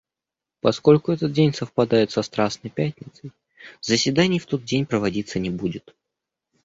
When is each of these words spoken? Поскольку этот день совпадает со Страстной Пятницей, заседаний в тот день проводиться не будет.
Поскольку 0.61 1.11
этот 1.11 1.31
день 1.31 1.53
совпадает 1.53 2.09
со 2.09 2.23
Страстной 2.23 2.71
Пятницей, 2.71 3.33
заседаний 3.81 4.39
в 4.39 4.47
тот 4.47 4.63
день 4.63 4.87
проводиться 4.87 5.37
не 5.37 5.51
будет. 5.51 5.95